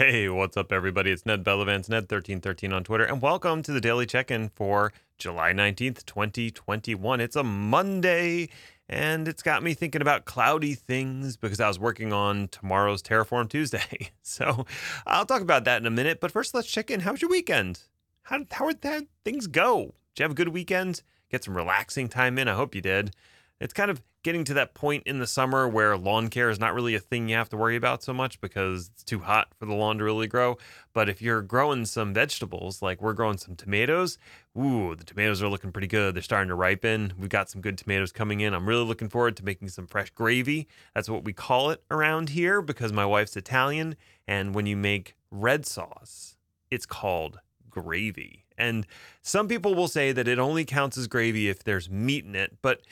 Hey, 0.00 0.28
what's 0.28 0.56
up, 0.56 0.70
everybody? 0.70 1.10
It's 1.10 1.26
Ned 1.26 1.42
Bellavance, 1.42 1.88
Ned1313 1.88 2.72
on 2.72 2.84
Twitter, 2.84 3.02
and 3.02 3.20
welcome 3.20 3.64
to 3.64 3.72
the 3.72 3.80
Daily 3.80 4.06
Check 4.06 4.30
In 4.30 4.48
for 4.48 4.92
July 5.18 5.52
19th, 5.52 6.06
2021. 6.06 7.20
It's 7.20 7.34
a 7.34 7.42
Monday, 7.42 8.48
and 8.88 9.26
it's 9.26 9.42
got 9.42 9.64
me 9.64 9.74
thinking 9.74 10.00
about 10.00 10.24
cloudy 10.24 10.74
things 10.74 11.36
because 11.36 11.58
I 11.58 11.66
was 11.66 11.80
working 11.80 12.12
on 12.12 12.46
tomorrow's 12.46 13.02
Terraform 13.02 13.48
Tuesday. 13.48 14.10
So 14.22 14.66
I'll 15.04 15.26
talk 15.26 15.42
about 15.42 15.64
that 15.64 15.82
in 15.82 15.86
a 15.86 15.90
minute, 15.90 16.20
but 16.20 16.30
first, 16.30 16.54
let's 16.54 16.70
check 16.70 16.92
in. 16.92 17.00
How 17.00 17.10
was 17.10 17.20
your 17.20 17.30
weekend? 17.30 17.80
How, 18.22 18.44
how 18.52 18.70
did 18.70 19.08
things 19.24 19.48
go? 19.48 19.94
Did 20.14 20.20
you 20.20 20.22
have 20.22 20.30
a 20.30 20.36
good 20.36 20.50
weekend? 20.50 21.02
Get 21.28 21.42
some 21.42 21.56
relaxing 21.56 22.08
time 22.08 22.38
in? 22.38 22.46
I 22.46 22.54
hope 22.54 22.76
you 22.76 22.80
did. 22.80 23.16
It's 23.60 23.74
kind 23.74 23.90
of 23.90 24.00
getting 24.28 24.44
to 24.44 24.52
that 24.52 24.74
point 24.74 25.02
in 25.06 25.20
the 25.20 25.26
summer 25.26 25.66
where 25.66 25.96
lawn 25.96 26.28
care 26.28 26.50
is 26.50 26.60
not 26.60 26.74
really 26.74 26.94
a 26.94 27.00
thing 27.00 27.30
you 27.30 27.34
have 27.34 27.48
to 27.48 27.56
worry 27.56 27.76
about 27.76 28.02
so 28.02 28.12
much 28.12 28.38
because 28.42 28.90
it's 28.92 29.02
too 29.02 29.20
hot 29.20 29.48
for 29.58 29.64
the 29.64 29.72
lawn 29.72 29.96
to 29.96 30.04
really 30.04 30.26
grow. 30.26 30.58
But 30.92 31.08
if 31.08 31.22
you're 31.22 31.40
growing 31.40 31.86
some 31.86 32.12
vegetables, 32.12 32.82
like 32.82 33.00
we're 33.00 33.14
growing 33.14 33.38
some 33.38 33.56
tomatoes, 33.56 34.18
ooh, 34.54 34.94
the 34.94 35.04
tomatoes 35.04 35.42
are 35.42 35.48
looking 35.48 35.72
pretty 35.72 35.86
good. 35.86 36.14
They're 36.14 36.22
starting 36.22 36.50
to 36.50 36.54
ripen. 36.54 37.14
We've 37.18 37.30
got 37.30 37.48
some 37.48 37.62
good 37.62 37.78
tomatoes 37.78 38.12
coming 38.12 38.40
in. 38.40 38.52
I'm 38.52 38.68
really 38.68 38.84
looking 38.84 39.08
forward 39.08 39.34
to 39.38 39.44
making 39.46 39.68
some 39.68 39.86
fresh 39.86 40.10
gravy. 40.10 40.68
That's 40.94 41.08
what 41.08 41.24
we 41.24 41.32
call 41.32 41.70
it 41.70 41.82
around 41.90 42.28
here 42.28 42.60
because 42.60 42.92
my 42.92 43.06
wife's 43.06 43.34
Italian. 43.34 43.96
And 44.26 44.54
when 44.54 44.66
you 44.66 44.76
make 44.76 45.14
red 45.30 45.64
sauce, 45.64 46.36
it's 46.70 46.84
called 46.84 47.40
gravy. 47.70 48.44
And 48.58 48.86
some 49.22 49.48
people 49.48 49.74
will 49.74 49.88
say 49.88 50.12
that 50.12 50.28
it 50.28 50.38
only 50.38 50.66
counts 50.66 50.98
as 50.98 51.06
gravy 51.06 51.48
if 51.48 51.64
there's 51.64 51.88
meat 51.88 52.26
in 52.26 52.34
it, 52.34 52.58
but 52.60 52.82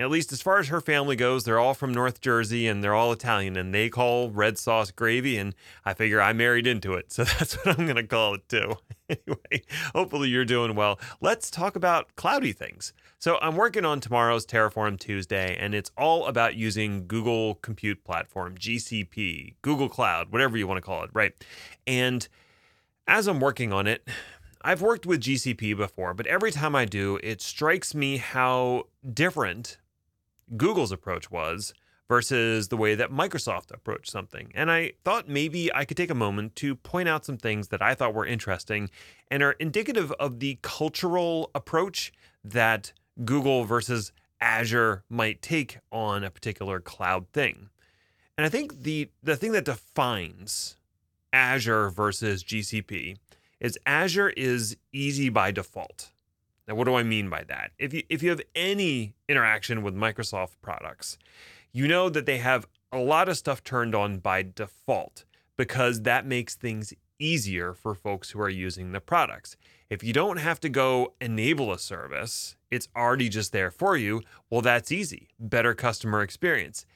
at 0.00 0.10
least 0.10 0.32
as 0.32 0.40
far 0.40 0.58
as 0.58 0.68
her 0.68 0.80
family 0.80 1.14
goes, 1.14 1.44
they're 1.44 1.58
all 1.58 1.74
from 1.74 1.92
North 1.92 2.22
Jersey 2.22 2.66
and 2.66 2.82
they're 2.82 2.94
all 2.94 3.12
Italian 3.12 3.56
and 3.56 3.74
they 3.74 3.90
call 3.90 4.30
red 4.30 4.56
sauce 4.56 4.90
gravy. 4.90 5.36
And 5.36 5.54
I 5.84 5.92
figure 5.92 6.22
I 6.22 6.32
married 6.32 6.66
into 6.66 6.94
it. 6.94 7.06
So 7.20 7.24
that's 7.24 7.54
what 7.56 7.78
I'm 7.78 7.84
going 7.84 7.96
to 7.96 8.02
call 8.04 8.34
it 8.34 8.48
too. 8.48 8.76
anyway, 9.10 9.62
hopefully 9.94 10.30
you're 10.30 10.46
doing 10.46 10.74
well. 10.74 10.98
Let's 11.20 11.50
talk 11.50 11.76
about 11.76 12.16
cloudy 12.16 12.52
things. 12.52 12.94
So 13.18 13.38
I'm 13.42 13.56
working 13.56 13.84
on 13.84 14.00
tomorrow's 14.00 14.46
Terraform 14.46 14.98
Tuesday 14.98 15.54
and 15.60 15.74
it's 15.74 15.90
all 15.98 16.24
about 16.26 16.54
using 16.54 17.06
Google 17.06 17.56
Compute 17.56 18.02
Platform, 18.04 18.56
GCP, 18.56 19.56
Google 19.60 19.90
Cloud, 19.90 20.32
whatever 20.32 20.56
you 20.56 20.66
want 20.66 20.78
to 20.78 20.82
call 20.82 21.02
it, 21.04 21.10
right? 21.12 21.34
And 21.86 22.26
as 23.06 23.26
I'm 23.26 23.40
working 23.40 23.70
on 23.70 23.86
it, 23.86 24.08
I've 24.62 24.80
worked 24.80 25.04
with 25.04 25.20
GCP 25.20 25.76
before, 25.76 26.14
but 26.14 26.26
every 26.26 26.52
time 26.52 26.74
I 26.74 26.84
do, 26.84 27.18
it 27.22 27.42
strikes 27.42 27.94
me 27.94 28.18
how 28.18 28.84
different 29.12 29.78
Google's 30.56 30.92
approach 30.92 31.30
was 31.30 31.72
versus 32.08 32.68
the 32.68 32.76
way 32.76 32.96
that 32.96 33.12
Microsoft 33.12 33.72
approached 33.72 34.10
something. 34.10 34.50
And 34.54 34.68
I 34.68 34.94
thought 35.04 35.28
maybe 35.28 35.72
I 35.72 35.84
could 35.84 35.96
take 35.96 36.10
a 36.10 36.14
moment 36.14 36.56
to 36.56 36.74
point 36.74 37.08
out 37.08 37.24
some 37.24 37.36
things 37.36 37.68
that 37.68 37.80
I 37.80 37.94
thought 37.94 38.14
were 38.14 38.26
interesting 38.26 38.90
and 39.30 39.44
are 39.44 39.52
indicative 39.52 40.10
of 40.12 40.40
the 40.40 40.58
cultural 40.60 41.52
approach 41.54 42.12
that 42.42 42.92
Google 43.24 43.64
versus 43.64 44.12
Azure 44.40 45.04
might 45.08 45.40
take 45.40 45.78
on 45.92 46.24
a 46.24 46.30
particular 46.30 46.80
cloud 46.80 47.28
thing. 47.32 47.68
And 48.36 48.44
I 48.44 48.48
think 48.48 48.82
the 48.82 49.10
the 49.22 49.36
thing 49.36 49.52
that 49.52 49.66
defines 49.66 50.76
Azure 51.32 51.90
versus 51.90 52.42
GCP 52.42 53.18
is 53.60 53.78
Azure 53.86 54.30
is 54.30 54.76
easy 54.92 55.28
by 55.28 55.50
default. 55.50 56.10
Now, 56.70 56.76
what 56.76 56.84
do 56.84 56.94
I 56.94 57.02
mean 57.02 57.28
by 57.28 57.42
that? 57.48 57.72
If 57.80 57.92
you 57.92 58.04
if 58.08 58.22
you 58.22 58.30
have 58.30 58.40
any 58.54 59.16
interaction 59.28 59.82
with 59.82 59.92
Microsoft 59.92 60.52
products, 60.62 61.18
you 61.72 61.88
know 61.88 62.08
that 62.08 62.26
they 62.26 62.38
have 62.38 62.68
a 62.92 62.98
lot 62.98 63.28
of 63.28 63.36
stuff 63.36 63.64
turned 63.64 63.92
on 63.92 64.18
by 64.18 64.44
default 64.54 65.24
because 65.56 66.02
that 66.02 66.26
makes 66.26 66.54
things 66.54 66.94
easier 67.18 67.74
for 67.74 67.96
folks 67.96 68.30
who 68.30 68.40
are 68.40 68.48
using 68.48 68.92
the 68.92 69.00
products. 69.00 69.56
If 69.90 70.04
you 70.04 70.12
don't 70.12 70.36
have 70.36 70.60
to 70.60 70.68
go 70.68 71.14
enable 71.20 71.72
a 71.72 71.78
service, 71.78 72.54
it's 72.70 72.88
already 72.96 73.28
just 73.28 73.50
there 73.50 73.72
for 73.72 73.96
you. 73.96 74.22
Well, 74.48 74.60
that's 74.60 74.92
easy. 74.92 75.26
Better 75.40 75.74
customer 75.74 76.22
experience. 76.22 76.86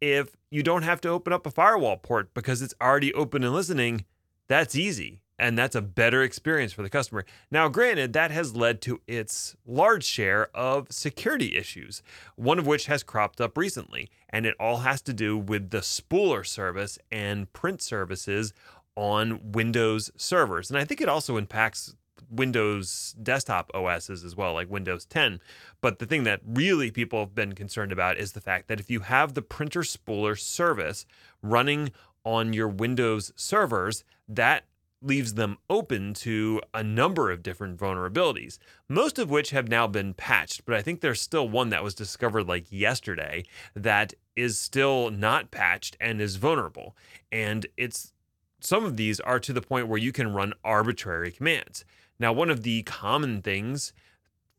If 0.00 0.36
you 0.52 0.62
don't 0.62 0.82
have 0.82 1.00
to 1.00 1.08
open 1.08 1.32
up 1.32 1.44
a 1.44 1.50
firewall 1.50 1.96
port 1.96 2.32
because 2.34 2.62
it's 2.62 2.74
already 2.80 3.12
open 3.14 3.42
and 3.42 3.52
listening, 3.52 4.04
that's 4.46 4.76
easy 4.76 5.23
and 5.38 5.58
that's 5.58 5.74
a 5.74 5.82
better 5.82 6.22
experience 6.22 6.72
for 6.72 6.82
the 6.82 6.90
customer. 6.90 7.24
Now, 7.50 7.68
granted, 7.68 8.12
that 8.12 8.30
has 8.30 8.54
led 8.54 8.80
to 8.82 9.00
its 9.06 9.56
large 9.66 10.04
share 10.04 10.48
of 10.54 10.86
security 10.90 11.56
issues, 11.56 12.02
one 12.36 12.58
of 12.58 12.66
which 12.66 12.86
has 12.86 13.02
cropped 13.02 13.40
up 13.40 13.56
recently, 13.56 14.10
and 14.30 14.46
it 14.46 14.54
all 14.60 14.78
has 14.78 15.02
to 15.02 15.12
do 15.12 15.36
with 15.36 15.70
the 15.70 15.78
spooler 15.78 16.46
service 16.46 16.98
and 17.10 17.52
print 17.52 17.82
services 17.82 18.52
on 18.96 19.52
Windows 19.52 20.10
servers. 20.16 20.70
And 20.70 20.78
I 20.78 20.84
think 20.84 21.00
it 21.00 21.08
also 21.08 21.36
impacts 21.36 21.94
Windows 22.30 23.14
desktop 23.22 23.70
OSs 23.74 24.24
as 24.24 24.36
well, 24.36 24.54
like 24.54 24.70
Windows 24.70 25.04
10. 25.04 25.40
But 25.80 25.98
the 25.98 26.06
thing 26.06 26.24
that 26.24 26.40
really 26.46 26.90
people 26.90 27.20
have 27.20 27.34
been 27.34 27.54
concerned 27.54 27.92
about 27.92 28.18
is 28.18 28.32
the 28.32 28.40
fact 28.40 28.68
that 28.68 28.80
if 28.80 28.90
you 28.90 29.00
have 29.00 29.34
the 29.34 29.42
printer 29.42 29.80
spooler 29.80 30.38
service 30.38 31.06
running 31.42 31.90
on 32.24 32.52
your 32.52 32.68
Windows 32.68 33.32
servers, 33.36 34.04
that 34.28 34.64
leaves 35.04 35.34
them 35.34 35.58
open 35.68 36.14
to 36.14 36.60
a 36.72 36.82
number 36.82 37.30
of 37.30 37.42
different 37.42 37.78
vulnerabilities, 37.78 38.58
most 38.88 39.18
of 39.18 39.30
which 39.30 39.50
have 39.50 39.68
now 39.68 39.86
been 39.86 40.14
patched. 40.14 40.64
But 40.64 40.74
I 40.74 40.82
think 40.82 41.00
there's 41.00 41.20
still 41.20 41.48
one 41.48 41.68
that 41.70 41.84
was 41.84 41.94
discovered 41.94 42.48
like 42.48 42.66
yesterday 42.70 43.44
that 43.74 44.14
is 44.36 44.58
still 44.58 45.10
not 45.10 45.50
patched 45.50 45.96
and 46.00 46.20
is 46.20 46.36
vulnerable. 46.36 46.96
And 47.30 47.66
it's 47.76 48.12
some 48.60 48.84
of 48.84 48.96
these 48.96 49.20
are 49.20 49.38
to 49.40 49.52
the 49.52 49.60
point 49.60 49.88
where 49.88 49.98
you 49.98 50.12
can 50.12 50.32
run 50.32 50.54
arbitrary 50.64 51.30
commands. 51.30 51.84
Now, 52.18 52.32
one 52.32 52.50
of 52.50 52.62
the 52.62 52.82
common 52.84 53.42
things 53.42 53.92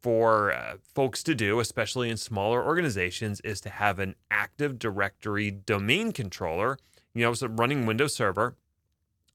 for 0.02 0.54
uh, 0.54 0.76
folks 0.94 1.24
to 1.24 1.34
do, 1.34 1.60
especially 1.60 2.12
in 2.12 2.18
smaller 2.18 2.64
organizations, 2.64 3.42
is 3.42 3.60
to 3.62 3.70
have 3.70 3.98
an 3.98 4.14
Active 4.30 4.78
Directory 4.78 5.50
domain 5.50 6.12
controller, 6.12 6.78
you 7.16 7.24
know, 7.24 7.34
so 7.34 7.48
running 7.48 7.88
Windows 7.88 8.14
Server 8.14 8.56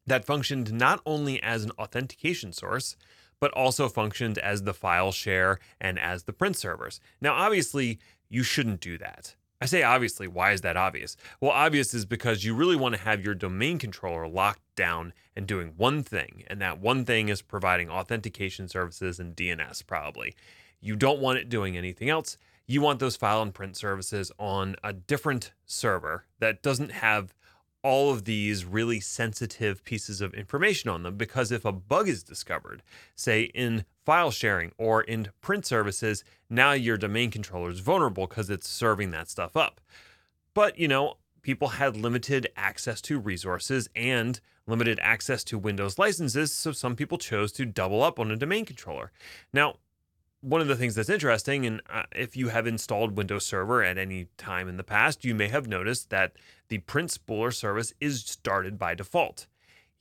that 0.06 0.24
functioned 0.24 0.72
not 0.72 1.00
only 1.06 1.42
as 1.42 1.64
an 1.64 1.72
authentication 1.72 2.52
source, 2.52 2.96
but 3.40 3.52
also 3.52 3.88
functioned 3.88 4.38
as 4.38 4.62
the 4.62 4.74
file 4.74 5.12
share 5.12 5.58
and 5.80 5.98
as 5.98 6.24
the 6.24 6.32
print 6.32 6.56
servers. 6.56 7.00
Now, 7.20 7.34
obviously, 7.34 7.98
you 8.28 8.42
shouldn't 8.42 8.80
do 8.80 8.98
that. 8.98 9.34
I 9.62 9.66
say 9.66 9.82
obviously, 9.82 10.26
why 10.26 10.52
is 10.52 10.62
that 10.62 10.78
obvious? 10.78 11.16
Well, 11.40 11.50
obvious 11.50 11.92
is 11.92 12.06
because 12.06 12.44
you 12.44 12.54
really 12.54 12.76
want 12.76 12.94
to 12.94 13.00
have 13.02 13.22
your 13.22 13.34
domain 13.34 13.78
controller 13.78 14.26
locked 14.26 14.62
down 14.74 15.12
and 15.36 15.46
doing 15.46 15.74
one 15.76 16.02
thing, 16.02 16.44
and 16.46 16.60
that 16.62 16.80
one 16.80 17.04
thing 17.04 17.28
is 17.28 17.42
providing 17.42 17.90
authentication 17.90 18.68
services 18.68 19.20
and 19.20 19.36
DNS, 19.36 19.86
probably. 19.86 20.34
You 20.80 20.96
don't 20.96 21.20
want 21.20 21.38
it 21.38 21.50
doing 21.50 21.76
anything 21.76 22.08
else. 22.08 22.38
You 22.66 22.80
want 22.80 23.00
those 23.00 23.16
file 23.16 23.42
and 23.42 23.52
print 23.52 23.76
services 23.76 24.32
on 24.38 24.76
a 24.82 24.94
different 24.94 25.52
server 25.66 26.24
that 26.38 26.62
doesn't 26.62 26.92
have 26.92 27.34
all 27.82 28.10
of 28.10 28.24
these 28.24 28.64
really 28.64 29.00
sensitive 29.00 29.82
pieces 29.84 30.20
of 30.20 30.34
information 30.34 30.90
on 30.90 31.02
them 31.02 31.16
because 31.16 31.50
if 31.50 31.64
a 31.64 31.72
bug 31.72 32.08
is 32.08 32.22
discovered, 32.22 32.82
say 33.14 33.42
in 33.54 33.84
file 34.04 34.30
sharing 34.30 34.72
or 34.78 35.02
in 35.02 35.28
print 35.40 35.64
services, 35.64 36.24
now 36.48 36.72
your 36.72 36.96
domain 36.96 37.30
controller 37.30 37.70
is 37.70 37.80
vulnerable 37.80 38.26
because 38.26 38.50
it's 38.50 38.68
serving 38.68 39.10
that 39.10 39.28
stuff 39.28 39.56
up. 39.56 39.80
But, 40.54 40.78
you 40.78 40.88
know, 40.88 41.16
people 41.42 41.68
had 41.68 41.96
limited 41.96 42.48
access 42.56 43.00
to 43.02 43.18
resources 43.18 43.88
and 43.94 44.40
limited 44.66 44.98
access 45.02 45.42
to 45.44 45.58
Windows 45.58 45.98
licenses, 45.98 46.52
so 46.52 46.72
some 46.72 46.96
people 46.96 47.18
chose 47.18 47.52
to 47.52 47.64
double 47.64 48.02
up 48.02 48.18
on 48.18 48.30
a 48.30 48.36
domain 48.36 48.64
controller. 48.64 49.10
Now, 49.52 49.76
one 50.40 50.60
of 50.60 50.68
the 50.68 50.76
things 50.76 50.94
that's 50.94 51.10
interesting, 51.10 51.66
and 51.66 51.82
uh, 51.90 52.04
if 52.14 52.36
you 52.36 52.48
have 52.48 52.66
installed 52.66 53.16
Windows 53.16 53.44
Server 53.44 53.82
at 53.82 53.98
any 53.98 54.28
time 54.38 54.68
in 54.68 54.76
the 54.76 54.84
past, 54.84 55.24
you 55.24 55.34
may 55.34 55.48
have 55.48 55.68
noticed 55.68 56.10
that 56.10 56.32
the 56.68 56.78
print 56.78 57.10
spooler 57.10 57.52
service 57.52 57.92
is 58.00 58.22
started 58.24 58.78
by 58.78 58.94
default. 58.94 59.46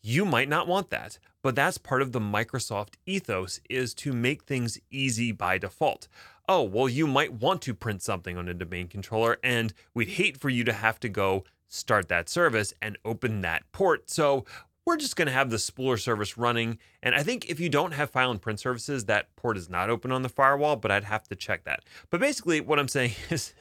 You 0.02 0.24
might 0.24 0.48
not 0.48 0.68
want 0.68 0.92
that, 0.92 1.20
but 1.42 1.56
that's 1.56 1.78
part 1.78 2.02
of 2.02 2.14
the 2.14 2.22
Microsoft 2.22 2.96
ethos 3.06 3.60
is 3.70 3.94
to 3.96 4.14
make 4.14 4.44
things 4.44 4.80
easy 4.90 5.32
by 5.34 5.58
default. 5.58 6.08
Oh, 6.48 6.64
well, 6.64 6.88
you 6.88 7.06
might 7.06 7.34
want 7.34 7.62
to 7.64 7.74
print 7.74 8.02
something 8.02 8.38
on 8.38 8.48
a 8.48 8.54
domain 8.54 8.88
controller, 8.88 9.38
and 9.44 9.74
we'd 9.94 10.10
hate 10.10 10.38
for 10.38 10.50
you 10.50 10.64
to 10.64 10.74
have 10.74 11.00
to 11.02 11.10
go 11.10 11.44
start 11.68 12.08
that 12.10 12.30
service 12.30 12.74
and 12.82 12.98
open 13.06 13.42
that 13.42 13.64
port. 13.72 14.10
So 14.10 14.46
we're 14.90 14.98
just 14.98 15.16
going 15.16 15.28
to 15.28 15.32
have 15.32 15.52
the 15.52 15.58
spooler 15.58 16.00
service 16.00 16.36
running. 16.36 16.80
And 17.04 17.14
I 17.14 17.22
think 17.22 17.48
if 17.48 17.60
you 17.60 17.70
don't 17.70 17.92
have 17.92 18.10
file 18.10 18.32
and 18.32 18.42
print 18.42 18.60
services, 18.60 19.06
that 19.06 19.36
port 19.36 19.56
is 19.56 19.70
not 19.70 19.88
open 19.88 20.12
on 20.12 20.24
the 20.24 20.30
firewall, 20.30 20.78
but 20.78 20.90
I'd 20.90 21.04
have 21.04 21.28
to 21.28 21.36
check 21.36 21.64
that. 21.66 21.82
But 22.10 22.20
basically, 22.20 22.60
what 22.60 22.80
I'm 22.80 22.88
saying 22.88 23.12
is 23.30 23.54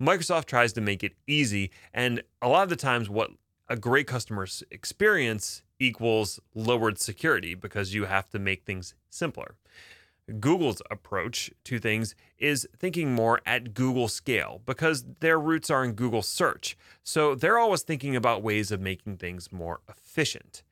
Microsoft 0.00 0.46
tries 0.46 0.72
to 0.72 0.80
make 0.80 1.04
it 1.04 1.12
easy. 1.28 1.70
And 1.92 2.24
a 2.42 2.48
lot 2.48 2.64
of 2.64 2.70
the 2.70 2.76
times, 2.76 3.08
what 3.08 3.30
a 3.68 3.76
great 3.76 4.08
customer 4.08 4.48
experience 4.72 5.62
equals 5.78 6.40
lowered 6.56 6.98
security 6.98 7.54
because 7.54 7.94
you 7.94 8.06
have 8.06 8.28
to 8.30 8.40
make 8.40 8.64
things 8.64 8.94
simpler. 9.08 9.54
Google's 10.40 10.80
approach 10.90 11.50
to 11.64 11.78
things 11.78 12.14
is 12.38 12.66
thinking 12.76 13.14
more 13.14 13.40
at 13.44 13.74
Google 13.74 14.08
scale 14.08 14.62
because 14.64 15.04
their 15.20 15.38
roots 15.38 15.70
are 15.70 15.84
in 15.84 15.92
Google 15.92 16.22
search. 16.22 16.76
So 17.02 17.34
they're 17.34 17.58
always 17.58 17.82
thinking 17.82 18.16
about 18.16 18.42
ways 18.42 18.70
of 18.70 18.80
making 18.80 19.18
things 19.18 19.52
more 19.52 19.80
efficient. 19.88 20.62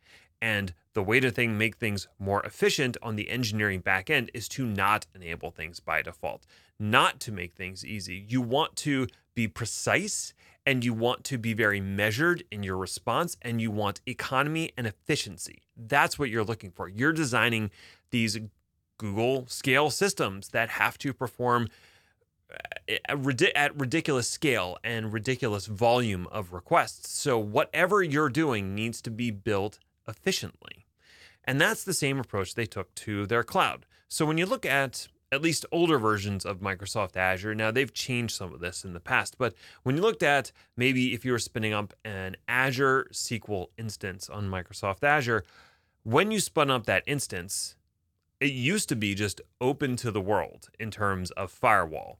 And 0.40 0.74
the 0.94 1.02
way 1.02 1.20
to 1.20 1.30
thing 1.30 1.56
make 1.56 1.76
things 1.76 2.08
more 2.18 2.42
efficient 2.42 2.96
on 3.02 3.16
the 3.16 3.30
engineering 3.30 3.80
back 3.80 4.10
end 4.10 4.30
is 4.34 4.48
to 4.48 4.66
not 4.66 5.06
enable 5.14 5.50
things 5.50 5.78
by 5.80 6.02
default, 6.02 6.44
not 6.78 7.20
to 7.20 7.32
make 7.32 7.52
things 7.52 7.84
easy. 7.84 8.24
You 8.26 8.42
want 8.42 8.74
to 8.76 9.06
be 9.34 9.46
precise 9.46 10.34
and 10.66 10.84
you 10.84 10.94
want 10.94 11.24
to 11.24 11.38
be 11.38 11.54
very 11.54 11.80
measured 11.80 12.44
in 12.50 12.62
your 12.62 12.76
response 12.76 13.36
and 13.42 13.60
you 13.60 13.70
want 13.70 14.00
economy 14.06 14.72
and 14.76 14.86
efficiency. 14.86 15.62
That's 15.76 16.18
what 16.18 16.30
you're 16.30 16.44
looking 16.44 16.70
for. 16.70 16.88
You're 16.88 17.12
designing 17.12 17.70
these 18.10 18.38
Google 19.02 19.46
scale 19.48 19.90
systems 19.90 20.50
that 20.50 20.68
have 20.70 20.96
to 20.98 21.12
perform 21.12 21.68
uh, 22.48 22.96
at 23.56 23.76
ridiculous 23.76 24.30
scale 24.30 24.78
and 24.84 25.12
ridiculous 25.12 25.66
volume 25.66 26.28
of 26.30 26.52
requests. 26.52 27.10
So, 27.10 27.36
whatever 27.38 28.02
you're 28.02 28.28
doing 28.28 28.74
needs 28.76 29.02
to 29.02 29.10
be 29.10 29.32
built 29.32 29.80
efficiently. 30.06 30.86
And 31.44 31.60
that's 31.60 31.82
the 31.82 31.92
same 31.92 32.20
approach 32.20 32.54
they 32.54 32.66
took 32.66 32.94
to 32.94 33.26
their 33.26 33.42
cloud. 33.42 33.86
So, 34.08 34.24
when 34.24 34.38
you 34.38 34.46
look 34.46 34.64
at 34.64 35.08
at 35.32 35.42
least 35.42 35.64
older 35.72 35.98
versions 35.98 36.44
of 36.44 36.60
Microsoft 36.60 37.16
Azure. 37.16 37.54
Now, 37.54 37.70
they've 37.70 37.92
changed 37.92 38.36
some 38.36 38.52
of 38.52 38.60
this 38.60 38.84
in 38.84 38.92
the 38.92 39.00
past, 39.00 39.38
but 39.38 39.54
when 39.82 39.96
you 39.96 40.02
looked 40.02 40.22
at 40.22 40.52
maybe 40.76 41.14
if 41.14 41.24
you 41.24 41.32
were 41.32 41.38
spinning 41.38 41.72
up 41.72 41.94
an 42.04 42.36
Azure 42.46 43.08
SQL 43.12 43.68
instance 43.78 44.28
on 44.28 44.50
Microsoft 44.50 45.02
Azure, 45.02 45.42
when 46.04 46.30
you 46.30 46.38
spun 46.38 46.70
up 46.70 46.84
that 46.84 47.02
instance, 47.06 47.76
it 48.42 48.52
used 48.52 48.88
to 48.88 48.96
be 48.96 49.14
just 49.14 49.40
open 49.60 49.94
to 49.94 50.10
the 50.10 50.20
world 50.20 50.68
in 50.80 50.90
terms 50.90 51.30
of 51.32 51.52
firewall. 51.52 52.18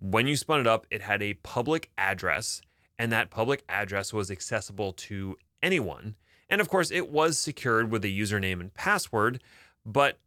When 0.00 0.26
you 0.26 0.34
spun 0.34 0.60
it 0.60 0.66
up, 0.66 0.86
it 0.90 1.02
had 1.02 1.22
a 1.22 1.34
public 1.34 1.90
address, 1.98 2.62
and 2.98 3.12
that 3.12 3.30
public 3.30 3.64
address 3.68 4.10
was 4.10 4.30
accessible 4.30 4.94
to 4.94 5.36
anyone. 5.62 6.16
And 6.48 6.62
of 6.62 6.70
course, 6.70 6.90
it 6.90 7.10
was 7.10 7.38
secured 7.38 7.90
with 7.90 8.02
a 8.06 8.08
username 8.08 8.60
and 8.60 8.72
password, 8.72 9.42
but 9.84 10.18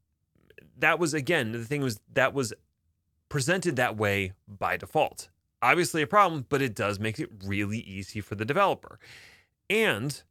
that 0.78 1.00
was 1.00 1.16
again 1.16 1.54
the 1.54 1.66
thing 1.66 1.82
was 1.82 2.00
that 2.14 2.36
was 2.36 2.54
presented 3.28 3.78
that 3.78 3.98
way 3.98 4.34
by 4.48 4.78
default. 4.78 5.30
Obviously 5.64 6.04
a 6.04 6.08
problem, 6.08 6.46
but 6.50 6.62
it 6.62 6.76
does 6.76 7.00
make 7.00 7.20
it 7.20 7.30
really 7.44 7.80
easy 7.80 8.22
for 8.22 8.36
the 8.36 8.46
developer. 8.46 9.00
And 9.72 10.22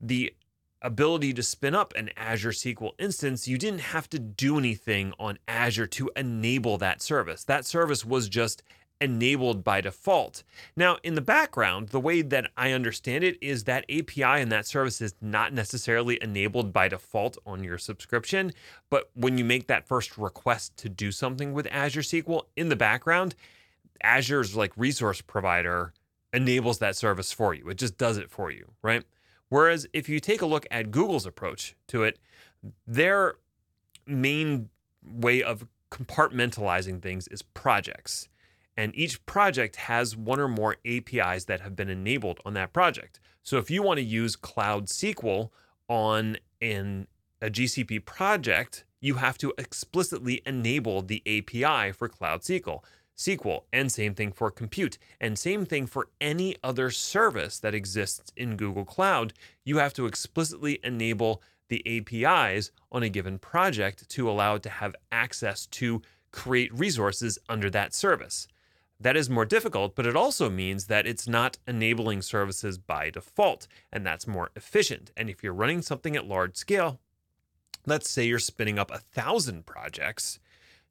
the 0.00 0.34
ability 0.82 1.32
to 1.34 1.42
spin 1.42 1.74
up 1.74 1.94
an 1.96 2.10
Azure 2.16 2.50
SQL 2.50 2.92
instance, 2.98 3.48
you 3.48 3.56
didn't 3.56 3.80
have 3.80 4.08
to 4.10 4.18
do 4.18 4.58
anything 4.58 5.12
on 5.18 5.38
Azure 5.48 5.86
to 5.86 6.10
enable 6.16 6.76
that 6.78 7.00
service. 7.00 7.44
That 7.44 7.64
service 7.64 8.04
was 8.04 8.28
just 8.28 8.62
enabled 9.00 9.64
by 9.64 9.80
default. 9.80 10.44
Now, 10.76 10.96
in 11.02 11.16
the 11.16 11.20
background, 11.20 11.88
the 11.88 11.98
way 11.98 12.22
that 12.22 12.50
I 12.56 12.70
understand 12.70 13.24
it 13.24 13.36
is 13.42 13.64
that 13.64 13.84
API 13.90 14.22
and 14.22 14.52
that 14.52 14.66
service 14.66 15.00
is 15.00 15.14
not 15.20 15.52
necessarily 15.52 16.22
enabled 16.22 16.72
by 16.72 16.86
default 16.88 17.36
on 17.44 17.64
your 17.64 17.78
subscription, 17.78 18.52
but 18.90 19.10
when 19.14 19.38
you 19.38 19.44
make 19.44 19.66
that 19.66 19.88
first 19.88 20.16
request 20.16 20.76
to 20.78 20.88
do 20.88 21.10
something 21.10 21.52
with 21.52 21.66
Azure 21.72 22.02
SQL 22.02 22.44
in 22.56 22.68
the 22.68 22.76
background, 22.76 23.34
Azure's 24.04 24.56
like 24.56 24.72
resource 24.76 25.20
provider 25.20 25.92
enables 26.32 26.78
that 26.78 26.96
service 26.96 27.32
for 27.32 27.54
you. 27.54 27.68
It 27.68 27.78
just 27.78 27.98
does 27.98 28.18
it 28.18 28.30
for 28.30 28.50
you, 28.50 28.70
right? 28.82 29.02
Whereas 29.52 29.86
if 29.92 30.08
you 30.08 30.18
take 30.18 30.40
a 30.40 30.46
look 30.46 30.66
at 30.70 30.90
Google's 30.90 31.26
approach 31.26 31.76
to 31.88 32.04
it, 32.04 32.18
their 32.86 33.34
main 34.06 34.70
way 35.04 35.42
of 35.42 35.66
compartmentalizing 35.90 37.02
things 37.02 37.28
is 37.28 37.42
projects. 37.42 38.30
And 38.78 38.96
each 38.96 39.26
project 39.26 39.76
has 39.76 40.16
one 40.16 40.40
or 40.40 40.48
more 40.48 40.76
APIs 40.86 41.44
that 41.44 41.60
have 41.60 41.76
been 41.76 41.90
enabled 41.90 42.40
on 42.46 42.54
that 42.54 42.72
project. 42.72 43.20
So 43.42 43.58
if 43.58 43.70
you 43.70 43.82
want 43.82 43.98
to 43.98 44.02
use 44.02 44.36
Cloud 44.36 44.86
SQL 44.86 45.50
on 45.86 46.38
an, 46.62 47.06
a 47.42 47.50
GCP 47.50 48.06
project, 48.06 48.86
you 49.02 49.16
have 49.16 49.36
to 49.36 49.52
explicitly 49.58 50.40
enable 50.46 51.02
the 51.02 51.20
API 51.26 51.92
for 51.92 52.08
Cloud 52.08 52.40
SQL. 52.40 52.82
SQL, 53.22 53.62
and 53.72 53.90
same 53.90 54.14
thing 54.14 54.32
for 54.32 54.50
compute, 54.50 54.98
and 55.20 55.38
same 55.38 55.64
thing 55.64 55.86
for 55.86 56.08
any 56.20 56.56
other 56.62 56.90
service 56.90 57.58
that 57.60 57.74
exists 57.74 58.32
in 58.36 58.56
Google 58.56 58.84
Cloud. 58.84 59.32
You 59.64 59.78
have 59.78 59.94
to 59.94 60.06
explicitly 60.06 60.80
enable 60.82 61.42
the 61.68 61.82
APIs 61.86 62.70
on 62.90 63.02
a 63.02 63.08
given 63.08 63.38
project 63.38 64.08
to 64.10 64.28
allow 64.28 64.56
it 64.56 64.62
to 64.64 64.70
have 64.70 64.96
access 65.10 65.66
to 65.66 66.02
create 66.32 66.76
resources 66.76 67.38
under 67.48 67.70
that 67.70 67.94
service. 67.94 68.48
That 69.00 69.16
is 69.16 69.30
more 69.30 69.44
difficult, 69.44 69.96
but 69.96 70.06
it 70.06 70.14
also 70.14 70.48
means 70.48 70.86
that 70.86 71.06
it's 71.06 71.26
not 71.26 71.58
enabling 71.66 72.22
services 72.22 72.78
by 72.78 73.10
default, 73.10 73.66
and 73.92 74.06
that's 74.06 74.26
more 74.26 74.50
efficient. 74.54 75.10
And 75.16 75.28
if 75.28 75.42
you're 75.42 75.52
running 75.52 75.82
something 75.82 76.14
at 76.14 76.26
large 76.26 76.56
scale, 76.56 77.00
let's 77.86 78.08
say 78.08 78.24
you're 78.24 78.38
spinning 78.38 78.78
up 78.78 78.90
a 78.90 78.98
thousand 78.98 79.66
projects, 79.66 80.38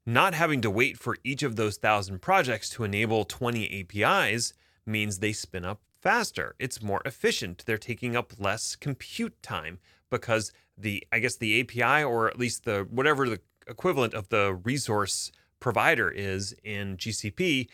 not 0.04 0.34
having 0.34 0.60
to 0.62 0.70
wait 0.70 0.98
for 0.98 1.16
each 1.22 1.42
of 1.42 1.56
those 1.56 1.76
thousand 1.76 2.20
projects 2.20 2.68
to 2.70 2.84
enable 2.84 3.24
20 3.24 3.80
APIs 3.80 4.52
means 4.84 5.18
they 5.18 5.32
spin 5.32 5.64
up 5.64 5.80
faster. 6.00 6.54
It's 6.58 6.82
more 6.82 7.02
efficient. 7.04 7.64
They're 7.64 7.78
taking 7.78 8.16
up 8.16 8.32
less 8.38 8.74
compute 8.74 9.40
time 9.42 9.78
because 10.10 10.52
the, 10.76 11.06
I 11.12 11.20
guess, 11.20 11.36
the 11.36 11.60
API 11.60 12.02
or 12.02 12.28
at 12.28 12.38
least 12.38 12.64
the 12.64 12.86
whatever 12.90 13.28
the 13.28 13.40
equivalent 13.68 14.14
of 14.14 14.28
the 14.28 14.58
resource 14.64 15.30
provider 15.60 16.10
is 16.10 16.54
in 16.64 16.96
GCP 16.96 17.68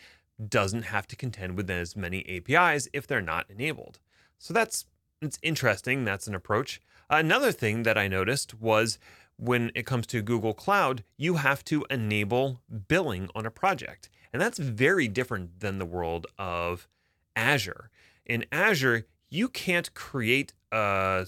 doesn't 0.47 0.83
have 0.83 1.07
to 1.07 1.15
contend 1.15 1.57
with 1.57 1.69
as 1.69 1.95
many 1.95 2.23
APIs 2.29 2.87
if 2.93 3.07
they're 3.07 3.21
not 3.21 3.49
enabled. 3.49 3.99
So 4.37 4.53
that's 4.53 4.85
it's 5.21 5.39
interesting. 5.41 6.05
That's 6.05 6.27
an 6.27 6.35
approach. 6.35 6.81
Another 7.09 7.51
thing 7.51 7.83
that 7.83 7.97
I 7.97 8.07
noticed 8.07 8.53
was 8.61 8.99
when 9.39 9.71
it 9.73 9.85
comes 9.85 10.05
to 10.07 10.21
Google 10.21 10.53
Cloud, 10.53 11.03
you 11.17 11.35
have 11.35 11.63
to 11.65 11.85
enable 11.89 12.61
billing 12.87 13.29
on 13.33 13.45
a 13.45 13.51
project. 13.51 14.09
And 14.33 14.41
that's 14.41 14.59
very 14.59 15.07
different 15.07 15.61
than 15.61 15.79
the 15.79 15.85
world 15.85 16.27
of 16.37 16.87
Azure. 17.35 17.89
In 18.25 18.45
Azure, 18.51 19.07
you 19.29 19.47
can't 19.47 19.93
create 19.93 20.53
a 20.71 21.27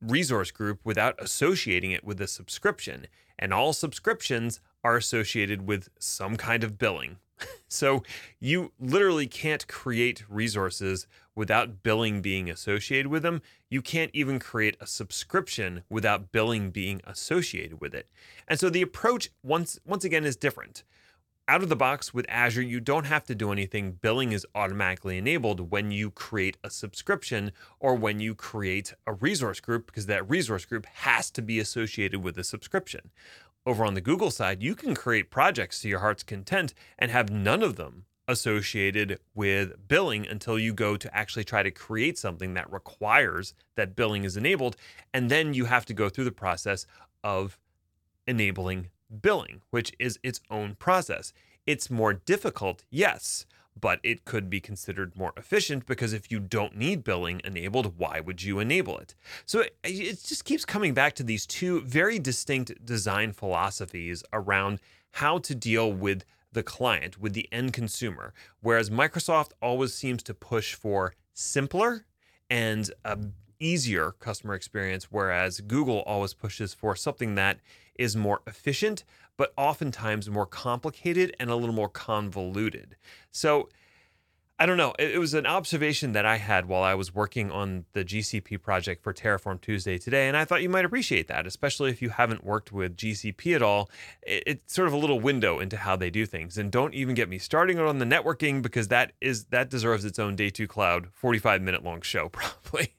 resource 0.00 0.50
group 0.50 0.80
without 0.84 1.14
associating 1.18 1.92
it 1.92 2.04
with 2.04 2.20
a 2.20 2.26
subscription. 2.26 3.06
And 3.38 3.54
all 3.54 3.72
subscriptions 3.72 4.60
are 4.82 4.96
associated 4.96 5.66
with 5.66 5.90
some 5.98 6.36
kind 6.36 6.64
of 6.64 6.76
billing, 6.76 7.18
so 7.68 8.02
you 8.40 8.72
literally 8.78 9.26
can't 9.26 9.66
create 9.68 10.24
resources 10.28 11.06
without 11.34 11.82
billing 11.82 12.20
being 12.20 12.50
associated 12.50 13.08
with 13.08 13.22
them. 13.22 13.40
You 13.70 13.80
can't 13.80 14.10
even 14.12 14.38
create 14.38 14.76
a 14.80 14.86
subscription 14.86 15.84
without 15.88 16.32
billing 16.32 16.70
being 16.70 17.00
associated 17.04 17.80
with 17.80 17.94
it. 17.94 18.08
And 18.48 18.58
so 18.58 18.68
the 18.68 18.82
approach 18.82 19.30
once 19.42 19.78
once 19.86 20.04
again 20.04 20.24
is 20.24 20.36
different. 20.36 20.82
Out 21.50 21.62
of 21.62 21.70
the 21.70 21.76
box 21.76 22.12
with 22.12 22.26
Azure, 22.28 22.60
you 22.60 22.78
don't 22.78 23.06
have 23.06 23.24
to 23.24 23.34
do 23.34 23.52
anything. 23.52 23.92
Billing 23.92 24.32
is 24.32 24.46
automatically 24.54 25.16
enabled 25.16 25.70
when 25.70 25.90
you 25.90 26.10
create 26.10 26.58
a 26.62 26.68
subscription 26.68 27.52
or 27.80 27.94
when 27.94 28.20
you 28.20 28.34
create 28.34 28.92
a 29.06 29.14
resource 29.14 29.58
group 29.58 29.86
because 29.86 30.04
that 30.06 30.28
resource 30.28 30.66
group 30.66 30.84
has 30.84 31.30
to 31.30 31.40
be 31.40 31.58
associated 31.58 32.22
with 32.22 32.36
a 32.36 32.44
subscription. 32.44 33.10
Over 33.68 33.84
on 33.84 33.92
the 33.92 34.00
Google 34.00 34.30
side, 34.30 34.62
you 34.62 34.74
can 34.74 34.94
create 34.94 35.30
projects 35.30 35.82
to 35.82 35.90
your 35.90 35.98
heart's 35.98 36.22
content 36.22 36.72
and 36.98 37.10
have 37.10 37.28
none 37.28 37.62
of 37.62 37.76
them 37.76 38.06
associated 38.26 39.18
with 39.34 39.86
billing 39.86 40.26
until 40.26 40.58
you 40.58 40.72
go 40.72 40.96
to 40.96 41.14
actually 41.14 41.44
try 41.44 41.62
to 41.62 41.70
create 41.70 42.16
something 42.16 42.54
that 42.54 42.72
requires 42.72 43.52
that 43.76 43.94
billing 43.94 44.24
is 44.24 44.38
enabled. 44.38 44.74
And 45.12 45.30
then 45.30 45.52
you 45.52 45.66
have 45.66 45.84
to 45.84 45.92
go 45.92 46.08
through 46.08 46.24
the 46.24 46.32
process 46.32 46.86
of 47.22 47.58
enabling 48.26 48.88
billing, 49.20 49.60
which 49.68 49.92
is 49.98 50.18
its 50.22 50.40
own 50.50 50.74
process. 50.76 51.34
It's 51.66 51.90
more 51.90 52.14
difficult, 52.14 52.84
yes, 52.88 53.44
but 53.80 54.00
it 54.02 54.24
could 54.24 54.48
be 54.48 54.60
considered 54.60 55.16
more 55.16 55.32
efficient 55.36 55.86
because 55.86 56.12
if 56.12 56.30
you 56.30 56.40
don't 56.40 56.76
need 56.76 57.04
billing 57.04 57.40
enabled, 57.44 57.98
why 57.98 58.20
would 58.20 58.42
you 58.42 58.58
enable 58.58 58.98
it? 58.98 59.14
So 59.46 59.60
it, 59.60 59.76
it, 59.84 60.24
just 60.24 60.44
keeps 60.44 60.64
coming 60.64 60.94
back 60.94 61.14
to 61.16 61.22
these 61.22 61.46
two 61.46 61.80
very 61.82 62.18
distinct 62.18 62.84
design 62.84 63.32
philosophies 63.32 64.22
around 64.32 64.80
how 65.12 65.38
to 65.38 65.54
deal 65.54 65.92
with 65.92 66.24
the 66.52 66.62
client, 66.62 67.20
with 67.20 67.34
the 67.34 67.48
end 67.52 67.72
consumer. 67.72 68.32
Whereas 68.60 68.90
Microsoft 68.90 69.50
always 69.60 69.94
seems 69.94 70.22
to 70.24 70.34
push 70.34 70.74
for 70.74 71.14
simpler 71.34 72.06
and 72.50 72.90
a 73.04 73.18
easier 73.60 74.12
customer 74.12 74.54
experience, 74.54 75.08
whereas 75.10 75.60
Google 75.60 76.00
always 76.00 76.34
pushes 76.34 76.74
for 76.74 76.94
something 76.94 77.34
that 77.34 77.58
is 77.98 78.16
more 78.16 78.40
efficient, 78.46 79.04
but 79.38 79.54
oftentimes 79.56 80.28
more 80.28 80.44
complicated 80.44 81.34
and 81.40 81.48
a 81.48 81.56
little 81.56 81.74
more 81.74 81.88
convoluted. 81.88 82.96
So 83.30 83.70
I 84.60 84.66
don't 84.66 84.76
know. 84.76 84.92
It, 84.98 85.20
was 85.20 85.34
an 85.34 85.46
observation 85.46 86.12
that 86.12 86.26
I 86.26 86.36
had 86.36 86.66
while 86.66 86.82
I 86.82 86.94
was 86.94 87.14
working 87.14 87.52
on 87.52 87.84
the 87.92 88.04
GCP 88.04 88.60
project 88.60 89.04
for 89.04 89.14
Terraform 89.14 89.60
Tuesday 89.60 89.98
today, 89.98 90.26
and 90.26 90.36
I 90.36 90.44
thought 90.44 90.62
you 90.62 90.68
might 90.68 90.84
appreciate 90.84 91.28
that, 91.28 91.46
especially 91.46 91.92
if 91.92 92.02
you 92.02 92.08
haven't 92.08 92.42
worked 92.42 92.72
with 92.72 92.96
GCP 92.96 93.54
at 93.54 93.62
all. 93.62 93.88
it's 94.24 94.74
sort 94.74 94.88
of 94.88 94.94
a 94.94 94.96
little 94.96 95.20
window 95.20 95.60
into 95.60 95.76
how 95.76 95.94
they 95.94 96.10
do 96.10 96.26
things. 96.26 96.58
And 96.58 96.72
don't 96.72 96.92
even 96.92 97.14
get 97.14 97.28
me 97.28 97.38
starting 97.38 97.78
on 97.78 98.00
the 98.00 98.04
networking 98.04 98.60
because 98.60 98.88
that 98.88 99.12
is 99.20 99.44
that 99.46 99.70
deserves 99.70 100.04
its 100.04 100.18
own 100.18 100.34
day 100.34 100.50
two 100.50 100.66
cloud, 100.66 101.06
45 101.12 101.62
minute 101.62 101.84
long 101.84 102.00
show 102.00 102.28
probably. 102.32 102.97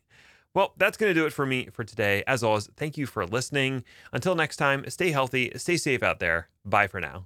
Well, 0.53 0.73
that's 0.77 0.97
going 0.97 1.09
to 1.09 1.19
do 1.19 1.25
it 1.25 1.33
for 1.33 1.45
me 1.45 1.67
for 1.71 1.83
today. 1.83 2.23
As 2.25 2.43
always, 2.43 2.67
thank 2.75 2.97
you 2.97 3.05
for 3.05 3.25
listening. 3.25 3.83
Until 4.11 4.35
next 4.35 4.57
time, 4.57 4.83
stay 4.89 5.11
healthy, 5.11 5.51
stay 5.55 5.77
safe 5.77 6.03
out 6.03 6.19
there. 6.19 6.49
Bye 6.65 6.87
for 6.87 6.99
now. 6.99 7.25